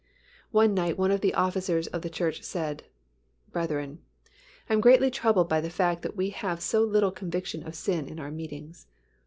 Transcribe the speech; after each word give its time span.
One 0.49 0.73
night 0.73 0.97
one 0.97 1.11
of 1.11 1.21
the 1.21 1.35
officers 1.35 1.85
of 1.85 2.01
the 2.01 2.09
church 2.09 2.41
said, 2.41 2.85
"Brethren, 3.51 3.99
I 4.67 4.73
am 4.73 4.81
greatly 4.81 5.11
troubled 5.11 5.47
by 5.47 5.61
the 5.61 5.69
fact 5.69 6.01
that 6.01 6.17
we 6.17 6.31
have 6.31 6.59
so 6.59 6.81
little 6.83 7.11
conviction 7.11 7.61
of 7.67 7.75
sin 7.75 8.07
in 8.07 8.19
our 8.19 8.31
meetings. 8.31 8.87